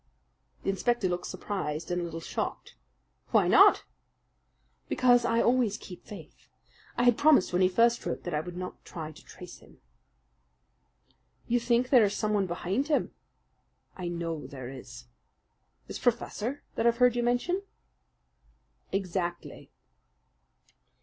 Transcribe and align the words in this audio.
The 0.63 0.71
inspector 0.71 1.07
looked 1.07 1.27
surprised 1.27 1.91
and 1.91 2.01
a 2.01 2.03
little 2.03 2.19
shocked. 2.21 2.73
"Why 3.29 3.47
not?" 3.47 3.83
"Because 4.89 5.25
I 5.25 5.43
always 5.43 5.77
keep 5.77 6.03
faith. 6.03 6.47
I 6.97 7.03
had 7.03 7.19
promised 7.19 7.53
when 7.53 7.61
he 7.61 7.69
first 7.69 8.03
wrote 8.03 8.23
that 8.23 8.33
I 8.33 8.39
would 8.39 8.57
not 8.57 8.83
try 8.83 9.11
to 9.11 9.23
trace 9.23 9.59
him." 9.59 9.77
"You 11.47 11.59
think 11.59 11.91
there 11.91 12.03
is 12.03 12.15
someone 12.15 12.47
behind 12.47 12.87
him?" 12.87 13.11
"I 13.95 14.07
know 14.07 14.47
there 14.47 14.69
is." 14.69 15.05
"This 15.85 15.99
professor 15.99 16.63
that 16.73 16.87
I've 16.87 16.97
heard 16.97 17.15
you 17.15 17.21
mention?" 17.21 17.61
"Exactly!" 18.91 19.69